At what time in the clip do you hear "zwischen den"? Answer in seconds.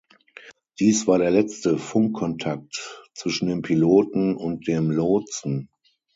3.13-3.61